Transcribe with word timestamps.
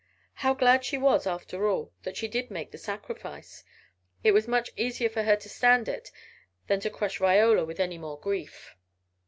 How 0.33 0.55
glad 0.55 0.83
she 0.83 0.97
was, 0.97 1.27
after 1.27 1.67
all, 1.67 1.93
that 2.01 2.17
she 2.17 2.27
did 2.27 2.49
make 2.49 2.71
the 2.71 2.79
sacrifice! 2.79 3.63
It 4.23 4.31
was 4.31 4.47
much 4.47 4.71
easier 4.75 5.09
for 5.09 5.21
her 5.21 5.35
to 5.35 5.47
stand 5.47 5.87
it 5.87 6.11
than 6.65 6.79
to 6.79 6.89
crush 6.89 7.19
Viola 7.19 7.63
with 7.65 7.79
any 7.79 7.99
more 7.99 8.19
grief! 8.19 8.75